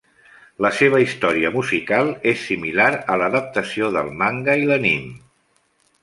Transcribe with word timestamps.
La 0.65 0.69
seva 0.75 0.99
història 1.01 1.51
musical 1.57 2.09
és 2.31 2.45
similar 2.51 2.87
a 3.15 3.17
l'adaptació 3.23 3.91
del 3.97 4.09
manga 4.23 4.57
i 4.63 4.67
l'anime. 4.71 5.13